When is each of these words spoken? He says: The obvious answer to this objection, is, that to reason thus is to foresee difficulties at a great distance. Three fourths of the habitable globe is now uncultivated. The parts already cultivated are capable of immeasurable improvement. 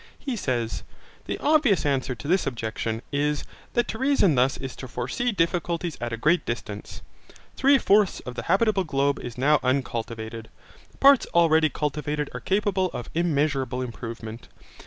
He 0.17 0.35
says: 0.35 0.81
The 1.25 1.37
obvious 1.37 1.85
answer 1.85 2.15
to 2.15 2.27
this 2.27 2.47
objection, 2.47 3.03
is, 3.11 3.43
that 3.73 3.87
to 3.89 3.99
reason 3.99 4.33
thus 4.33 4.57
is 4.57 4.75
to 4.77 4.87
foresee 4.87 5.31
difficulties 5.31 5.95
at 6.01 6.11
a 6.11 6.17
great 6.17 6.43
distance. 6.43 7.03
Three 7.55 7.77
fourths 7.77 8.19
of 8.21 8.33
the 8.33 8.45
habitable 8.49 8.83
globe 8.83 9.19
is 9.19 9.37
now 9.37 9.59
uncultivated. 9.61 10.49
The 10.93 10.97
parts 10.97 11.27
already 11.35 11.69
cultivated 11.69 12.31
are 12.33 12.39
capable 12.39 12.87
of 12.93 13.11
immeasurable 13.13 13.83
improvement. 13.83 14.47